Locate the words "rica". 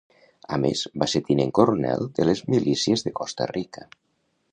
3.53-3.85